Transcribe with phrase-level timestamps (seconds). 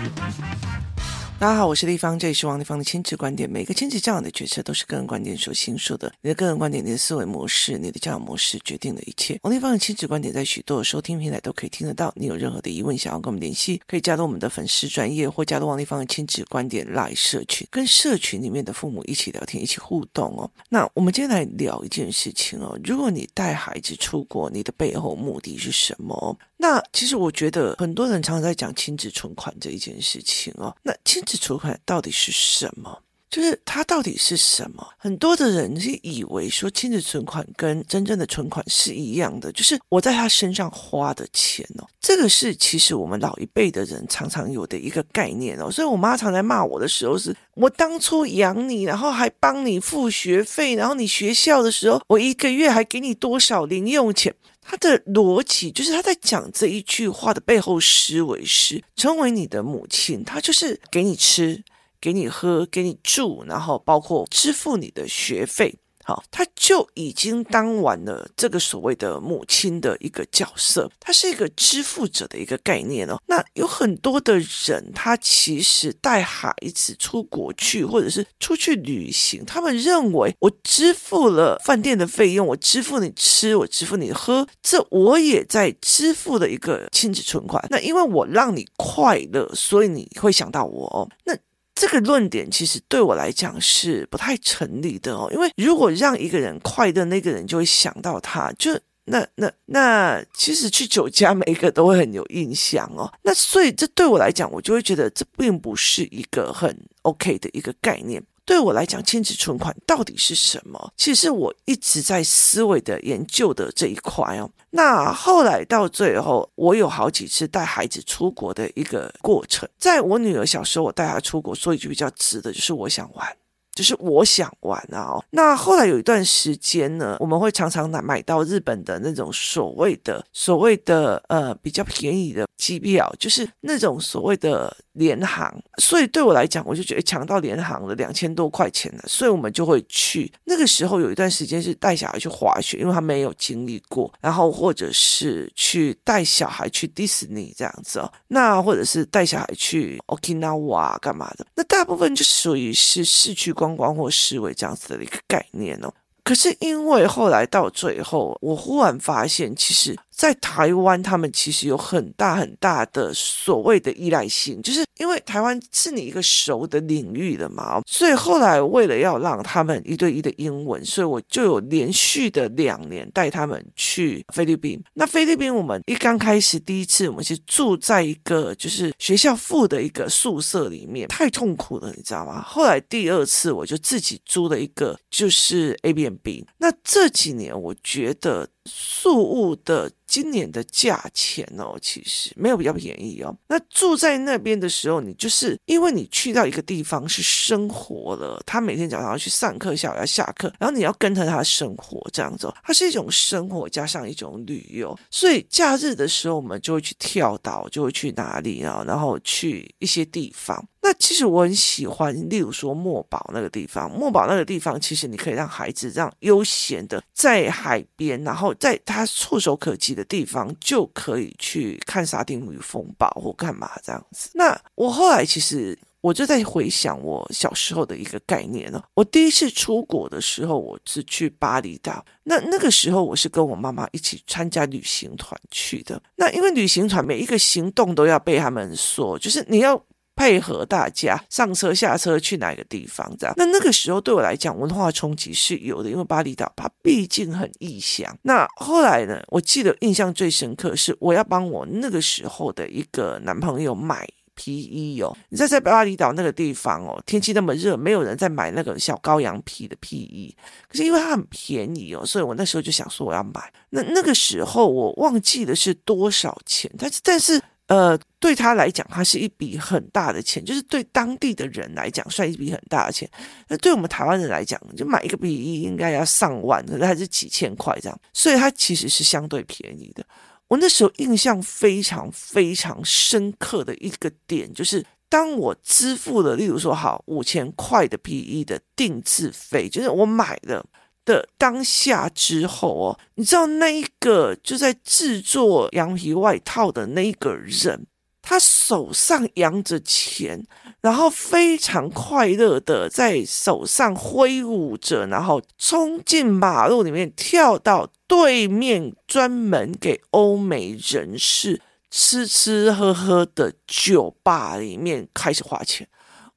[0.00, 0.99] シャキシャキ!
[1.40, 3.48] 大家好，我是丽芳，这里是王立芳的亲子观点。
[3.48, 6.12] 每个亲子教养的决策都是个人观点所形塑的。
[6.20, 9.40] 你的个人观点、你的思维模式、你的教养模式决定了一切。
[9.42, 12.12] 王立芳的亲子观点在许多的收听平台都可以听得到。
[12.14, 20.50] 你有任何的疑问想要跟我们联系，可以加入我们的粉丝专业或加入王立芳的亲子观点 LINE 社群，跟社群里面的父母一起聊天、一起互动哦。
[20.68, 22.78] 那我们今天来聊一件事情哦。
[22.84, 26.36] 如果你带孩子出国，你的背后目的是什么？
[26.58, 30.76] 那其实我觉得很多人常常在讲亲子存款这一件事情哦。
[30.82, 33.04] 那亲这存款到底是什么？
[33.30, 34.86] 就是它到底是什么？
[34.98, 41.86] 很多的人是以为说亲子存款跟真正的存款是一样的，就是我在他身上花的钱哦。
[42.00, 45.70] 这个是其实我们老一辈的人常常有的一个概念哦。
[45.70, 54.34] 所以我妈常在骂我的时候是，我当初养你，然后还帮你付学费，然后你学校的时候，我一个月还给你多少零用钱。
[54.62, 61.60] 他的逻辑就是他在讲这一句话的背后思维是：成为你的母亲，他就是给你吃、
[62.00, 65.76] 给你喝、给你住，然后包括支付你的学费。
[66.02, 73.20] 好，他就已经当完了这个所谓的母亲的一个角色，他是一个支付者的一个概念哦。
[73.26, 87.64] 那有很多的人，他其实带孩子出国去，或者是出去旅行，他们认为我支付了饭店的费用，我支付你吃，我支付你喝，这我也在支付的一个亲子存款。
[87.68, 91.08] 那因为我让你快乐，所以你会想到我哦。
[91.24, 91.36] 那。
[91.80, 103.10] 这个论点其实对我来讲是不太成立的哦，因为如果让一个人快乐，那个人就会想到他，就那那那，其实去酒家每一个都会很有印象哦。
[103.22, 108.22] 那所以这对我来讲，我就会觉得这并不是一个很 OK 的一个概念。
[108.50, 110.92] 对我来讲，亲子存款到底是什么？
[110.96, 114.50] 其实我一直在思维的研究的这一块哦。
[114.70, 119.68] 那后来到最后，我有好几次带孩子出国的一个过程。
[119.78, 123.36] 在我女儿小时候，我带她出国，说一句比较直的，就是我想玩。
[123.72, 135.54] 就是我想玩啊，那后来有一段时间呢，我们会常常买买到日本的那种所谓的所谓的呃比较便宜的机票，就是那种所谓的联航。
[135.78, 140.30] 所以对我来讲，我就觉得抢到联航的两千多块钱了，所以我们就会去。
[140.44, 153.54] 那个时候有一段时间是带小孩去滑雪，因为他没有经历过，然后或者是去带小孩去迪士尼这样子哦，那或者是带小孩去 Okinawa 干嘛的，那大部分就属于是市区。
[153.60, 155.92] 观光或思维这样子的一个概念哦，
[156.24, 159.94] 可是因为后来到最后，我忽然发现，其实。
[160.20, 174.78] 在台湾，他们其实有很大很大的所谓的依赖性，就是因为台湾是你一个熟的领域的嘛，所以后来为了要让他们一对一的英文，所以我就有连续的两年带他们去菲律宾。
[174.92, 182.42] 那菲律宾，我们一刚开始第一次，我们是住在一个就是学校附的一个宿舍里面，太痛苦了，你知道吗？
[182.42, 186.44] 后来第二次，我就自己租了一个就是 Airbnb。
[186.58, 188.46] 那这几年，我觉得。
[188.66, 193.34] 宿务的今年的价钱哦，其实没有比较便宜哦。
[193.48, 204.98] 那住在那边的时候，你就是因为你去到一个地方是生活了，他每天早上要去上课，下午要下课，然后你要跟着他生活这样子，它是一种生活加上一种旅游。
[205.10, 208.84] 所以假日的时候，我们就会去跳岛，就会去哪里啊？
[208.86, 210.66] 然后去一些地方。
[210.82, 224.30] 那其实我很喜欢，例如说墨宝那个地方，墨宝那个地方，其实你可以让孩子这样悠闲的在海边，然后在他触手可及的地方，就可以去看沙丁鱼风暴或干嘛这样子。
[224.32, 228.82] 那我后来其实我就在回想我小时候的一个概念呢。
[228.94, 232.02] 我第一次出国的时候，我是去巴厘岛。
[232.24, 236.02] 那那个时候我是跟我妈妈一起参加旅行团去的。
[236.16, 239.78] 那因为旅行团每一个行动都要被他们说，就是你要。
[240.20, 248.14] 配合大家上车下车去哪个地方这样，那那个时候对我来讲文化冲击是有的，因为巴厘岛它毕竟很异乡。
[248.20, 255.16] 那后来呢，我记得印象最深刻是我要帮我那个时候的一个男朋友买皮衣哦。
[255.30, 260.36] 你在在巴厘岛那个地方哦，天气那么热，没有人在买那个小羔羊皮的皮衣，
[260.68, 263.50] 可是因为它很便宜哦，所以我那时候就想说我要买。
[263.70, 267.40] 那那个时候我忘记的是多少钱，但是但是。
[267.70, 273.08] 呃，对他来讲，它是一笔很大的钱，就是对当地的人来讲，算一笔很大的钱。
[273.46, 280.04] 那对我们台湾人来讲，就买一个皮衣应该要上万，可是还是几千块这样，所以它其实是相对便宜的。
[280.48, 290.66] 我那时候印象非常非常深刻的一个点，就是当我支付了，例如说好五千块的皮衣的定制费，就是我买了。
[291.10, 297.86] 的当下之后哦，你知道那一个就在制作羊皮外套的那一个人，
[298.22, 300.46] 他手上扬着钱，
[300.80, 311.60] 然后非常快乐的在手上挥舞着，然后冲进马路里面，跳到对面专门给欧美人士
[311.90, 315.88] 吃吃喝喝的酒吧里面开始花钱。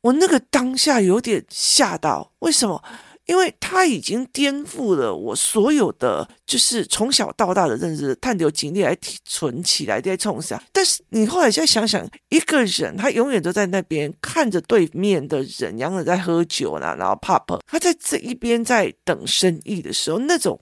[0.02, 2.84] 我那个当下有点吓到，为什么？
[3.25, 10.62] 因为他已经颠覆了我所有的，就是从小到大的认知，探究经历来存起来再冲上。
[10.72, 20.60] 但是你后来再想想，一个人他永远都在那边看着对面的人，两个人在喝酒呢，然后 pop，他在这一边在等生意的时候，那种。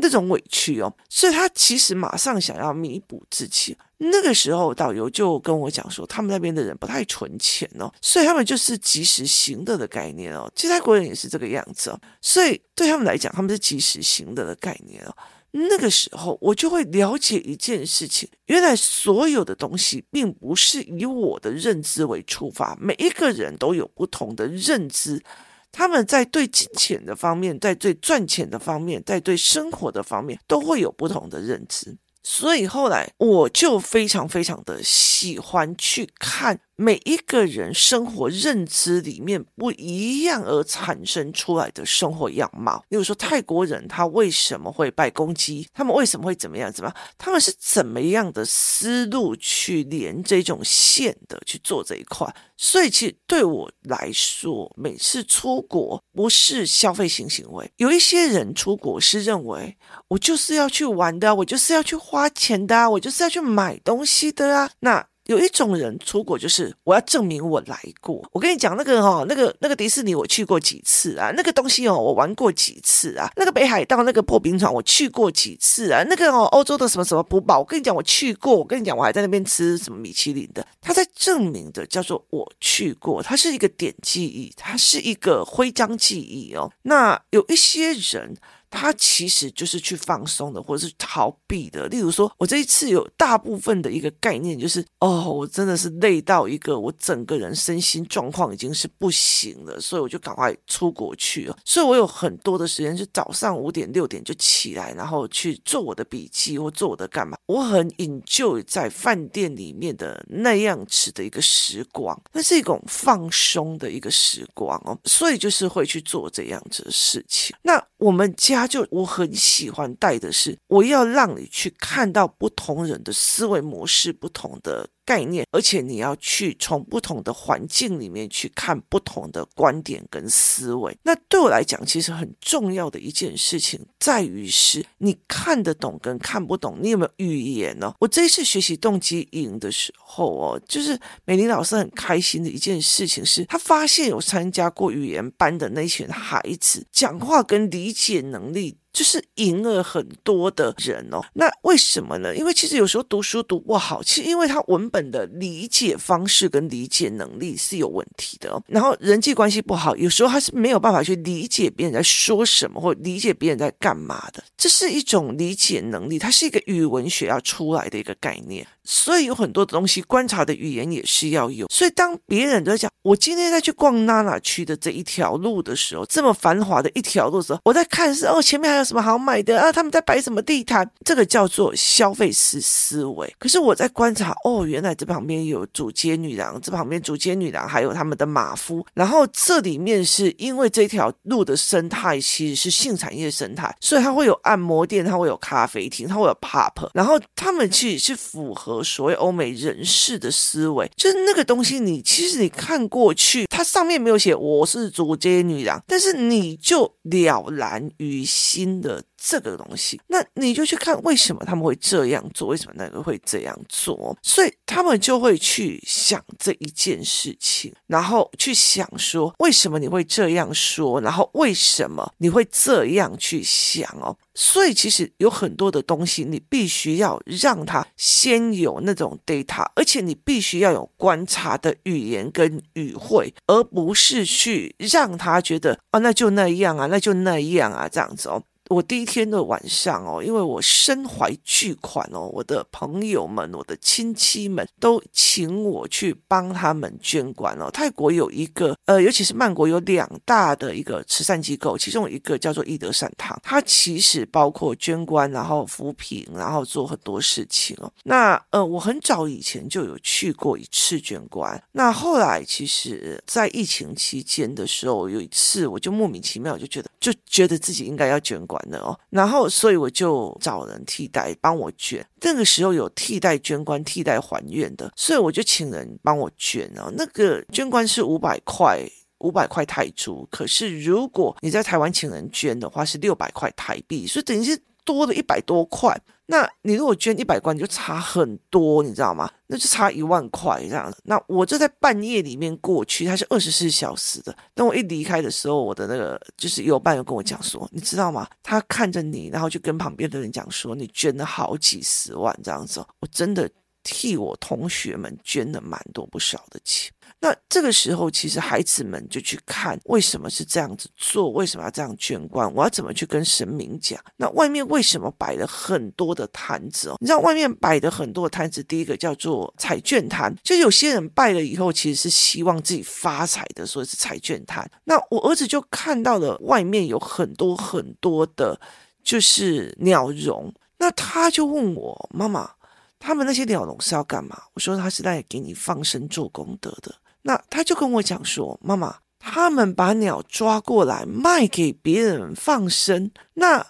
[0.00, 3.76] 那种委屈哦，所以他其实马上想要弥补自己。
[4.00, 10.50] 那个时候，导游就跟我讲说，他们那边的人不太存钱哦，所以他们就是及时行乐的概念哦。
[10.54, 15.12] 其实泰国人也是这个样子哦，所以对他们来讲，他们是及时行乐的概念哦。
[15.50, 25.20] 那个时候，我就会了解一件事情：原来所有的东西并不是以我的认知为出发，每一个人都有不同的认知。
[25.70, 31.96] 他们在对金钱的方面，在对赚钱的方面，在对生活的方面，都会有不同的认知。
[32.22, 42.84] 所以后来我就非常非常的喜欢去看每一个人生活认知里面不一样而产生出来的生活样貌。
[42.88, 45.66] 例如说泰国人他为什么会拜公鸡？
[45.74, 46.72] 他们为什么会怎么样？
[46.72, 46.96] 怎么样？
[47.18, 52.32] 他们是怎么样的思路去连这种线的去做这一块？
[52.56, 57.68] 所以其实对我来说，每次出国不是消费性行为。
[57.78, 59.76] 有一些人出国是认为
[60.06, 64.70] 我就是要去玩的，我就是要去花钱的，我就是要去买东西的啊。
[64.78, 68.26] 那有一种人出国就是我要证明我来过。
[68.32, 86.72] 我跟你讲那个哈，那个那个迪士尼我去过几次啊，那个东西哦我玩过几次啊，那个北海道那个破冰船我去过几次啊，那个哦欧洲的什么什么古堡，我跟你讲我去过，我跟你讲我还在那边吃什么米其林的，他在证明的叫做我去过，它是一个点记忆，它是一个徽章记忆哦。
[86.82, 88.34] 那有一些人。
[88.70, 91.86] 他其实就是去放松的，或者是逃避的。
[91.88, 101.56] 例如说，我这一次有大部分的一个概念就是，哦，我真的是累到一个，我整个人身心状况已经是不行了，所以我就赶快出国去了。
[101.64, 107.38] 所以我有很多的时间是早上五点六点就起来，然后去做我的笔记或做我的干嘛。
[107.46, 114.98] 我很 enjoy 在饭店里面的那样子的一个时光，那是一种放松的一个时光哦。
[115.04, 117.56] 所以就是会去做这样子的事情。
[117.62, 118.57] 那我们家。
[118.58, 124.88] 他就我很喜欢带的是，我要让你去看到不同人的思维模式，不同的。
[125.08, 130.94] 概念，而且你要去从不同的环境里面去看不同的观点跟思维。
[131.02, 137.94] 那对我来讲，其实很重要的一件事情在于是，你看得懂跟看不懂，你有没有语言呢？
[138.00, 148.76] 我这一次学习动机营的时候哦，就是美玲老师很开心的一件事情是，他发现有参加过语言班的那群孩子，讲话跟理解能力。
[148.98, 152.34] 就是赢了很多的人哦，那为什么呢？
[152.34, 158.60] 因为其实有时候读书读不好，其实因为他文本的理解方式跟理解能力是有问题的哦。
[158.66, 164.42] 然后人际关系不好，有时候他是没有办法去理解别人在说什么，或理解别人在干嘛的。
[164.56, 168.66] 这是一种理解能力，它是一个语文学要出来的一个概念。
[168.82, 171.68] 所以有很多的东西，观察的语言也是要有。
[171.70, 179.70] 所以当别人都在讲，我今天在去逛娜娜区的这一条路的时候，这么繁华的一条路的时候，我在看是哦，前面还有什么好买的啊？
[179.70, 180.90] 他们在摆什么地毯？
[181.04, 183.32] 这个叫做消费式思维。
[183.38, 188.84] 可是我在观察，哦，原来这旁边有主街女郎，这旁边主街女郎还有他们的马夫。
[188.94, 196.88] 然后这里面是因为这条路的生态其实是性产业生态，所以它会有按摩店，它会有咖啡厅，它会有 pop。
[196.94, 198.82] 然后他们其实是符合。
[198.82, 209.07] 所谓欧美人士的思维，就是那个东西，你其实你看过去，它上面没有写我是主街女郎，但是你就了然于心的。
[209.20, 224.16] 这个东西，那你就去看为什么他们会这样做，为什么那个会这样做，所以他们就会去想这一件事情，然后去想说为什么你会这样说，然后为什么你会这样去想哦。
[224.34, 238.40] 所以其实有很多的东西，你必须要让他先有那种 data，而且你必须要有观察的语言跟语汇，而不是去让他觉得啊，那就那样啊，那就那样啊，这样子哦。
[238.68, 247.70] 我第一天的晚上哦，因为我身怀巨款哦，我的朋友们、我的亲戚们都请我去帮他们捐棺哦。
[247.70, 257.90] 泰国有一个呃，尤其是曼国有两大的一个慈善机构，其中一个叫做义德善堂，它其实包括捐棺，然后扶贫，然后做很多事情哦。
[258.04, 272.06] 那呃，我很早以前就有去过一次捐棺，那后来其实在疫情期间的时候，有一次我就莫名其妙就觉得，就觉得自己应该要捐棺了哦，然后所以我就找人替代帮我捐。
[272.20, 276.92] 那个时候有替代捐官、替代还愿的，所以我就请人帮我捐哦。
[276.96, 278.80] 那个捐官是五百块，
[279.18, 280.26] 五百块泰铢。
[280.30, 285.98] 可是如果你在台湾请人捐的话，是六百块台币，所以等于是多了一百多块。
[286.30, 289.30] 那你如果捐一百罐，你就差很多，你知道吗？
[289.46, 290.98] 那就差一万块这样子。
[291.04, 294.36] 那我就在半夜里面过去，它是二十四小时的。
[294.54, 298.28] 等我一离开的时候，我的那个就是友伴又跟我讲说，你知道吗？
[298.42, 302.84] 他看着你，然后就跟旁边的人讲说，你捐了好几十万这样子。
[303.00, 303.50] 我真的。
[303.84, 313.98] 替我同学们捐了蛮多不少的钱，那这个时候其实孩子们就去看为什么是这样子做，为什么要这样捐棺，我要怎么去跟神明讲？
[314.16, 316.96] 那外面为什么摆了很多的摊子哦？
[317.00, 324.68] 你知道外面摆的很多的摊子，第一个叫做彩券摊，就有些人拜了以后其实是希望自己发财的，所以是彩券摊。
[324.84, 328.60] 那我儿子就看到了外面有很多很多的，
[329.02, 332.50] 就是鸟笼，那他就问我妈妈。
[332.98, 334.42] 他们那些鸟笼是要干嘛？
[334.54, 336.94] 我说他是在给你放生做功德的。
[337.22, 343.66] 那他就跟我讲说：“妈妈，他们把鸟抓过来卖给别人放生，那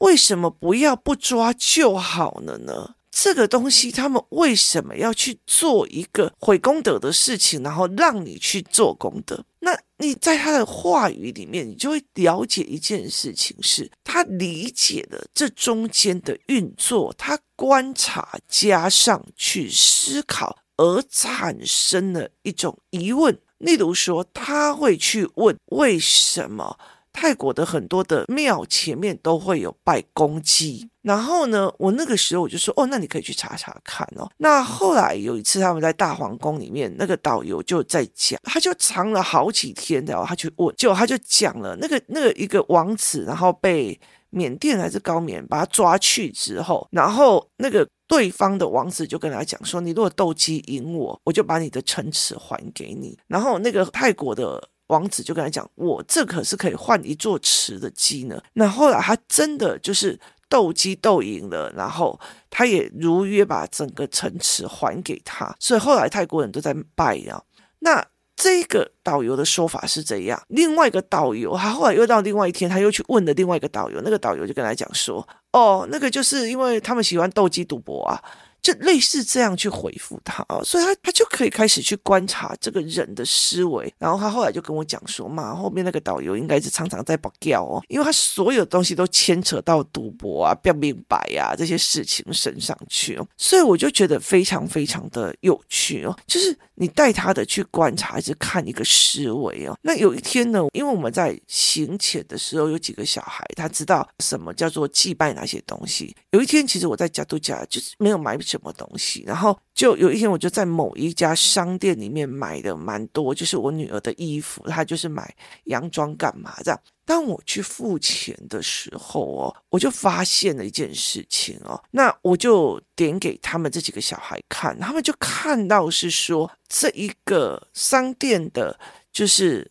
[0.00, 2.95] 为什么不要不抓就好了呢？
[3.18, 23.38] 这个东西他们为什么要去做一个毁功德的事情，然后让你去做功德？”那你在他的话语里面，你就会了解一件事情是，他理解了这中间的运作，他观察加上去思考，而产生了一种疑问。
[23.56, 26.78] 例如说，他会去问为什么？
[27.18, 34.28] 泰国的很多的庙前面都会有拜公鸡，然后呢，我那个时候我就说，哦，那你可以去查查看哦。
[34.38, 43.96] 那后来有一次他们在大皇宫里面，那个导游就在讲，他就藏了好几天的，他去问，结果他就讲了那个那个一个王子，然后被
[44.30, 53.16] 缅甸还是高棉把他抓去之后，然后那个对方的王子就跟他讲说，你如果斗鸡赢我，我就把你的城池还给你。
[53.28, 54.60] 然后那个泰国的。
[54.88, 60.16] 王子就跟他讲：“我这可是可以换一座池的鸡呢。”那后来他真的就是
[60.48, 62.18] 斗鸡斗赢了，然后
[62.50, 65.54] 他也如约把整个城池还给他。
[65.58, 67.42] 所以后来泰国人都在拜啊。
[67.80, 68.04] 那
[68.36, 70.42] 这个导游的说法是这样。
[70.48, 78.22] 另外一个导游，他后来又到另外一天，他又去问了另外一个导游，那个导游就跟他讲说：“哦，那个就是因为他们喜欢斗鸡赌博啊。”
[78.66, 83.94] 就类似这样去回复他啊，所以他他就可以开始去观察这个人的思维。
[83.96, 99.76] 然后他后来就跟我讲说嘛，后面那个导游应该是常常在爆叫哦，因为他所有东西都牵扯到赌博啊、变明白啊这些事情身上去哦，所以我就觉得非常非常的有趣哦，就是你带他的去观察，还是看一个思维哦。
[99.82, 106.14] 那有一天呢，因为我们在行前的时候有几个小孩，他知道什么叫做祭拜哪些东西。
[106.30, 108.36] 有一天，其实我在家度假，就是没有买。
[108.46, 109.24] 什么东西？
[109.26, 115.32] 然后就有一天，我就在某一家商店里面买的蛮多，就是我女儿的衣服，她就是买
[115.64, 116.80] 洋装干嘛这样。
[117.04, 128.80] 当我去付钱的时候哦，我就发现了一件事情哦，那我就点给他们这几个小孩看，他们就看到是说这一个商店的，
[129.12, 129.70] 就是。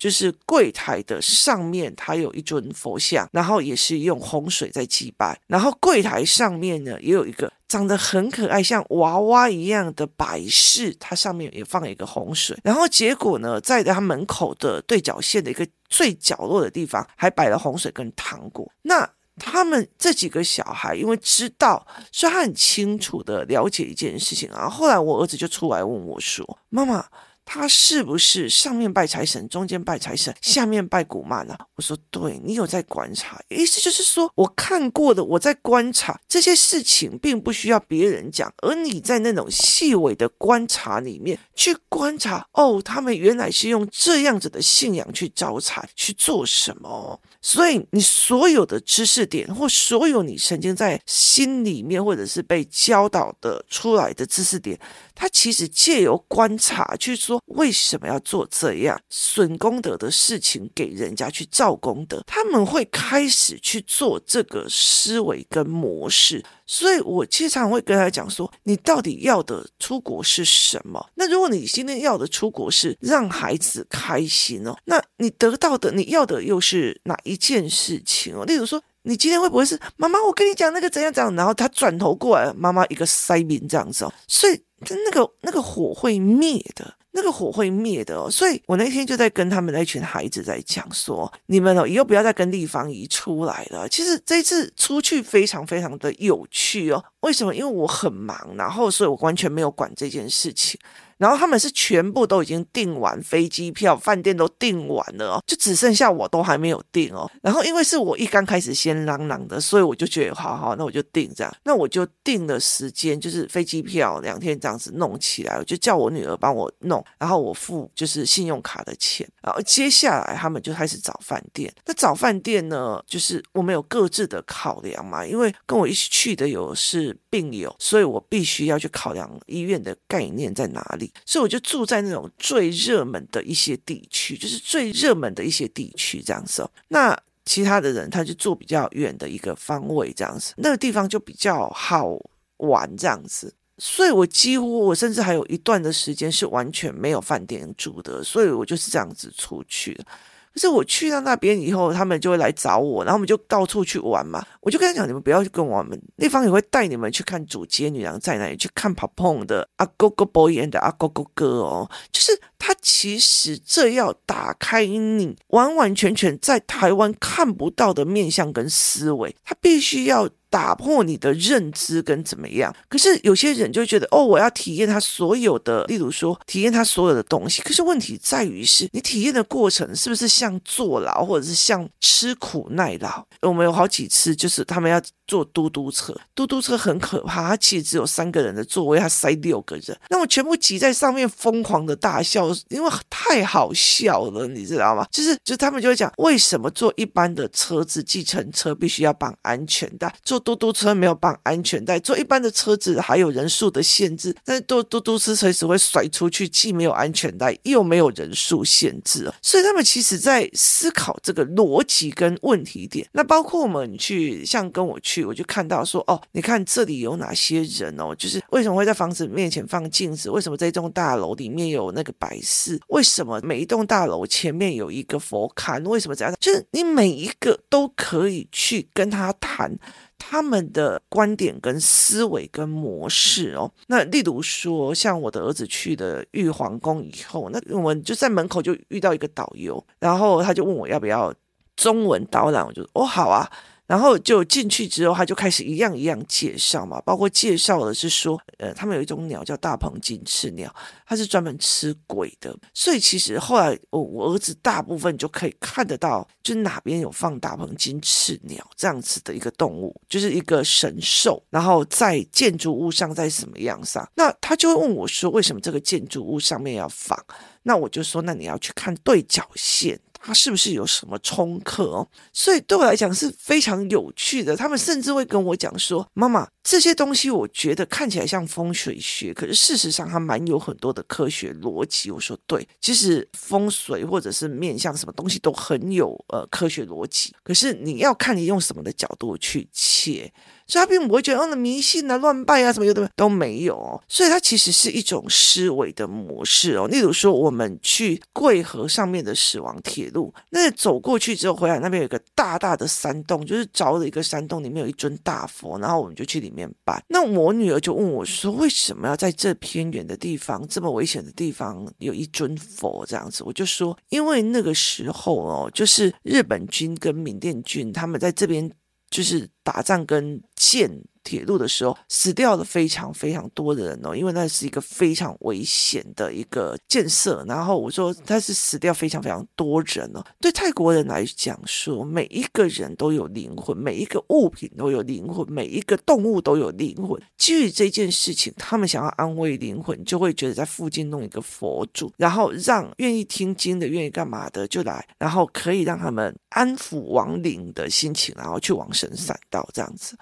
[0.00, 5.38] 就是柜台的上面，它有一尊佛像，然后也是用洪水在祭拜。
[5.46, 12.58] 然后柜台上面呢，也有一个长得很可爱，像娃娃一样的摆饰，它上面也放了一个洪水。
[12.64, 18.68] 然后结果呢，在他门口的对角线的一个最角落的地方，还摆了洪水跟糖果。
[18.82, 24.68] 那他们这几个小孩，因为知道，所以他很清楚的了解一件事情啊。
[24.68, 27.06] 后来我儿子就出来问我说：“妈妈。”
[27.52, 31.56] 他是不是上面拜财神，中间拜财神，下面拜古曼呢？
[31.74, 54.78] 我说对，你有在观察，意思就是说我看过的，我在观察这些事情，并不需要别人讲，而你在那种细微的观察里面去观察，哦，他们原来是用这样子的信仰去招财去做什么，所以你所有的知识点，或所有你曾经在心里面，或者是被教导的出来的知识点，
[55.16, 57.39] 它其实借由观察去说。
[57.46, 62.22] 为什么要做这样损功德的事情给人家去造功德？
[62.26, 66.44] 他们会开始去做这个思维跟模式。
[66.66, 71.04] 所以我经常会跟他讲说，你到底要的出国是什么？
[71.16, 78.44] 那如果你今天要的出国是让孩子开心哦，那你得到的你要的又是哪一件事情哦？
[78.44, 80.22] 例如说，你今天会不会是妈妈？
[80.22, 86.94] 我跟你讲那个怎样怎样，然后他转头过来，妈妈一个塞明这样子哦，所以就那个那个火会灭的。
[87.12, 93.88] 那个火会灭的哦，所以我那天就在跟他们那群孩子在讲说，你们哦以后不要再跟丽芳姨出来了。
[93.88, 97.52] 其实这次出去非常非常的有趣哦，为什么？
[97.52, 100.78] 因为我很忙，然后所以我完全没有管这件事情。
[101.18, 107.30] 然后他们是全部都已经订完飞机票，饭店都订完了哦，就只剩下我都还没有订哦。
[107.42, 111.54] 然后因为是我一刚开始先嚷嚷的，所以我就觉得好好，那我就订这样。
[111.64, 119.28] 那我就订了时间，就是飞机票两天这样样子弄起来，我就叫我女儿帮我弄，然后我付就是信用卡的钱。
[119.42, 121.72] 然后接下来他们就开始找饭店。
[121.84, 131.12] 那找饭店呢，就是我们有各自的考量嘛，因为跟我一起去的有是病友，所以我必须要去考量医院的概念在哪里。
[131.26, 136.68] 所以我就住在那种最热门的一些地区，就是最热门的一些地区这样子。
[136.88, 142.16] 那其他的人他就住比较远的一个方位这样子，那个地方就比较好
[142.58, 143.52] 玩这样子。
[143.80, 150.04] 所以我几乎我甚至还有一段的时间是完全没有饭店住的，所以我就是这样子出去的。
[150.52, 154.44] 可是我去到那边以后，他们就会来找我，然后我们就到处去玩嘛。
[154.60, 170.30] 我就跟他讲，你们不要去跟我们，那方也会带你们去看主街女郎在哪里，去看 Papa 的阿哥哥 boy and 阿哥哥哥哦，就是他其实这要打开你完完全全在台湾看不到的面向跟思维，他必须要。
[170.52, 172.74] 打破你的认知跟怎么样？
[172.88, 177.62] 可是有些人就觉得哦，我要体验他所有的，例如说体验他所有的东西。
[177.62, 183.24] 可是问题在于是你体验的过程是不是像坐牢，或者是像吃苦耐劳？
[183.42, 195.06] 我们有好几次就是他们要坐嘟嘟车，嘟嘟车很可怕，它其实只有三个人的座位，它塞六个人，那我全部挤在上面疯狂的大笑，因为太好笑了，你知道吗？
[195.12, 213.08] 就是就他们就会讲，为什么坐一般的车子，计程车必须要绑安全带，坐嘟嘟车没有绑安全带，坐一般的车子还有人数的限制，但是坐嘟嘟车随时会甩出去，既没有安全带，又没有人数限制，所以他们其实在思考这个逻辑跟问题点。
[213.12, 218.14] 那包括我们去，像跟我去，我就看到说，哦，你看这里有哪些人哦？
[218.14, 220.30] 就是为什么会在房子面前放镜子？
[220.30, 222.80] 为什么这栋大楼里面有那个摆饰？
[222.88, 225.82] 为什么每一栋大楼前面有一个佛龛？
[225.88, 226.34] 为什么这样？
[226.40, 229.78] 就是你每一个都可以去跟他谈。
[230.22, 241.34] 他们的观点跟思维跟模式哦，那例如说，像我的儿子去了玉皇宫以后，那我们就在门口就遇到一个导游，然后他就问我要不要
[241.74, 243.50] 中文导览，我就哦好啊。
[243.90, 250.72] 然后就进去之后，他就开始一样一样介绍嘛，包括介绍的是说，呃，他们有一种鸟叫大鹏金翅鸟，
[251.04, 252.56] 它是专门吃鬼的。
[252.72, 267.18] 所以其实后来我我儿子大部分就可以看得到，就哪边有放大鹏金翅鸟这样子的一个动物，就是一个神兽，然后在建筑物上在什么样上，那他就会问我说，为什么这个建筑物上面要放？
[267.64, 270.00] 那我就说，那你要去看对角线。
[270.22, 272.06] 他是不是有什么冲克哦？
[272.32, 274.54] 所以对我来讲是非常有趣的。
[274.56, 290.30] 他们甚至会跟我讲说：“妈妈，这些东西我觉得看起来像风水学，可是事实上它蛮有很多的科学逻辑。”我说：“对，其实风水或者是面向什么东西都很有呃科学逻辑，可是你要看你用什么的角度去切。”
[290.70, 294.00] 所以他并不会觉得哦，那迷信啊、乱拜啊什么有的都没有。
[294.08, 296.86] 所以它其实是一种思维的模式哦。
[296.86, 307.02] 例如说，我们去贵河上面的死亡铁路，那走过去之后回来，那边有一个大大的山洞，就是凿了一个山洞，里面有一尊大佛，然后我们就去里面拜。
[307.08, 318.70] 那我女儿就问我说：“为什么要在这偏远的地方、这么危险的地方有一尊佛这样子？”我就说：“因为那个时候哦，就是日本军跟缅甸军他们在这边。”
[319.10, 320.90] 就是打仗跟建
[321.24, 327.42] 铁路的时候，死掉了非常非常多的人哦，因为那是一个非常危险的一个建设。
[327.46, 330.24] 然后我说他是死掉非常非常多人哦。
[330.40, 337.20] 对泰国人来讲说，每一个人都有灵魂，每一个物品都有灵魂，每一个动物都有灵魂。
[337.38, 350.16] 基于这件事情，他们想要安慰灵魂，就会觉得在附近弄一个佛祖，然后让愿意听经的、愿意干嘛的就来，然后可以让他们安抚亡灵的心情，然后去往生善道这样子。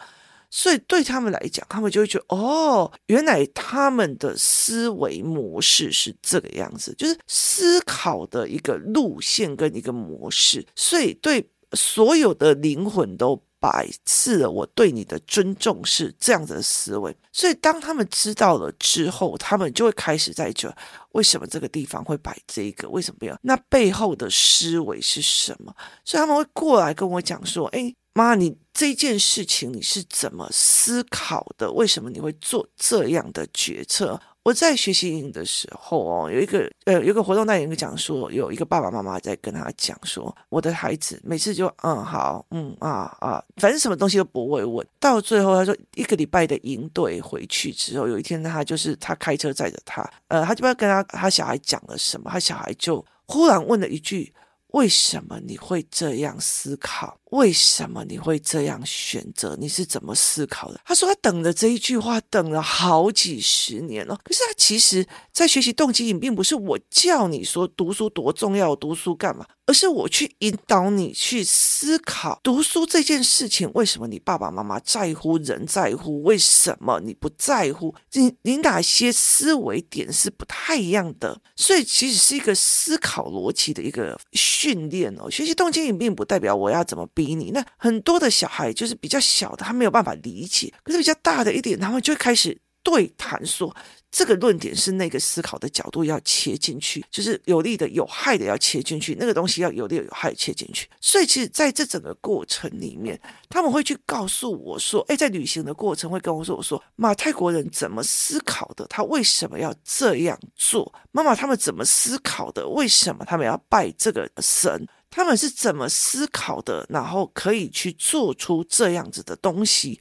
[0.51, 10.65] 所以对他们来讲，他们就会觉得哦，原来他们的思维模式是这个样子，就是思考的一个路线跟一个模式。
[10.75, 17.15] 所以对所有的灵魂都摆次了，我对你的尊重是这样子的思维。
[17.31, 20.75] 所以当他们知道了之后，他们就会开始在这，
[21.13, 22.89] 为什么这个地方会摆这个？
[22.89, 23.39] 为什么不要？
[23.43, 25.77] 那背后的思维是什么？
[26.07, 31.71] 所以他们会过来跟我讲说：“哎。”妈，你这件事情你是怎么思考的？
[31.73, 34.21] 为什么你会做这样的决策？
[34.45, 44.85] 我在学习营的时候哦，有一个呃，有一个活动带领讲说，有一个爸爸妈妈在跟他讲说，我的孩子每次就嗯好嗯啊啊，反正什么东西都不会问。
[44.99, 54.33] 到最后他说，一个礼拜的营队回去之后，有一天他就是他开车载着他，呃，他就不知道跟他他小孩讲了什么，他小孩就忽然问了一句。
[54.69, 57.19] 为什么你会这样思考？
[57.31, 59.57] 为什么你会这样选择？
[59.59, 60.81] 你是怎么思考的？
[60.85, 64.19] 他说他等了这一句话，等了好几十年了。
[64.23, 69.47] 可是他其实，在学习动机引，并不是我叫你说读书多重要，读书干嘛？
[69.69, 76.23] 而是我去引导你去思考读书这件事情，为什么你爸爸妈妈在乎，人在乎？
[76.23, 77.95] 为什么你不在乎？
[78.15, 81.39] 你你哪些思维点是不太一样的？
[81.55, 85.31] 所以其实是一个思考逻辑的一个训练哦。
[85.31, 87.51] 学习动机也并不代表我要怎么逼你。
[87.51, 93.77] 那很多的小孩就是比较小的，他没有办法理解；可是比较大的一点，他们就会开始对谈说。
[94.11, 100.89] 这个论点是那个思考的角度要切进去，就是有利的、有害的要切进去，那个东西要有利、有害切进去。
[101.01, 108.87] 所以，其实在这整个过程里面，他们会去告诉我说：“哎，在旅行的过程会跟我说，我说妈，泰国人怎么思考的？
[108.87, 110.91] 他为什么要这样做？
[111.13, 112.67] 妈妈，他们怎么思考的？
[112.67, 114.89] 为什么他们要拜这个神？
[115.11, 116.87] 他们是怎么思考的？
[116.89, 120.01] 然后可以去做出这样子的东西。”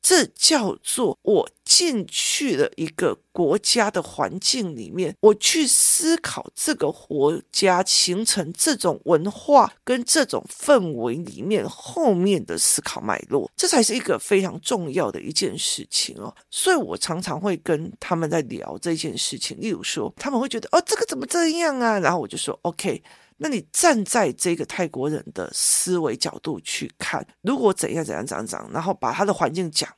[0.00, 16.34] 这叫做我进去了一个国家的环境里面，我去思考这个国家形成这种文化跟这种氛围里面后面的思考脉络，这才是一个非常重要的一件事情哦。
[16.50, 21.98] 所以我常常会跟他们在聊这件事情，例如说他们会觉得哦，这个怎么这样啊？
[21.98, 23.02] 然后我就说 OK。
[23.38, 29.88] 那你站在这个泰国人的思维角度去看，如果怎样怎样怎样怎样，然后把他的环境讲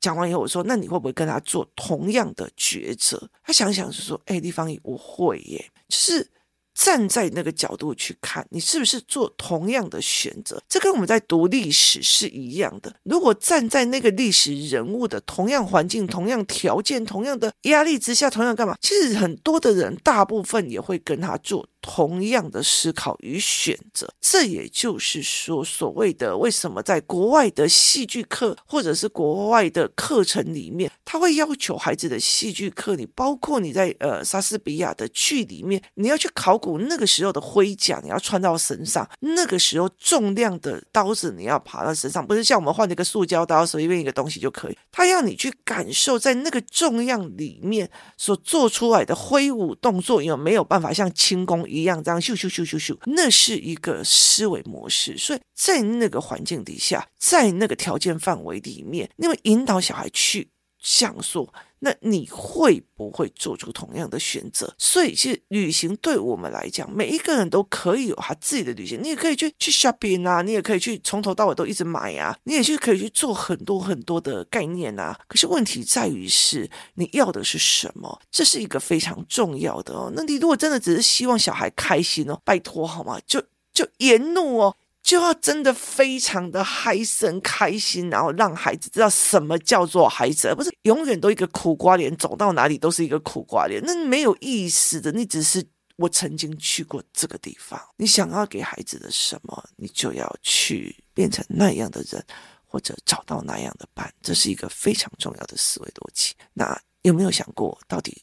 [0.00, 3.28] 讲完以后，我说，那你会不会跟他做同样的抉择？
[3.42, 6.28] 他想想是说，哎，立方体我会耶，就是。
[6.72, 10.62] 站在那个角度去看，你是不是做同样的选择？
[10.66, 12.94] 这跟我们在读历史是一样的。
[13.02, 18.76] 如果站在那个历史人物的同样环境、同样条件、同样的压力之下，同样干嘛？
[18.80, 24.08] 其实很多的人，大部分也会跟他做同样的思考与选择。
[24.20, 36.80] 这也就是说，所谓的为什么在国外的戏剧课或者是国外的课程里面，他会要求孩子的戏剧课里，包括你在呃莎士比亚的剧里面，你要去考古。
[36.80, 44.78] 那个时候的盔甲你要穿到身上，那个时候重量的刀子你要爬到身上，不是像我们换了一个塑胶刀，随便一个东西就可以。
[44.90, 52.98] 他要你去感受在那个重量里面所做出来的挥舞动作，有没有办法像轻功一样这样咻咻咻咻咻？
[53.06, 55.16] 那是一个思维模式。
[55.16, 60.48] 所以在那个环境底下，在那个条件范围里面，你会引导小孩去
[60.80, 61.52] 想说。
[61.82, 64.70] 那你会不会做出同样的选择？
[64.76, 69.02] 所以，其实旅行对我们来讲，每一个人都可以有他自己的旅行。
[69.02, 75.18] 你也可以去去 shopping 啊，你也可以去从头到尾都一直买啊，你也去可以去做很多很多的概念啊。
[75.26, 78.20] 可是问题在于是你要的是什么？
[78.30, 80.12] 这是一个非常重要的哦。
[80.14, 83.18] 那你如果真的只是希望小孩开心哦，拜托好吗？
[83.26, 84.76] 就就言怒哦。
[85.02, 95.10] 就要真的非常的嗨森开心，然后让孩子知道什么叫做孩子，而不是永远都一个苦瓜脸，走到哪里都是一个苦瓜脸，那没有意思的。
[95.10, 102.24] 你只是我曾经去过这个地方，你想要给孩子的什么，你就要去变成那样的人，
[102.64, 106.34] 或者找到那样的伴，这是一个非常重要的思维逻辑。
[106.52, 108.22] 那有没有想过，到底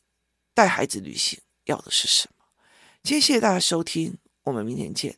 [0.53, 2.45] 带孩子旅行要的是什么？
[3.03, 5.17] 今天谢谢大家收听，我们明天见。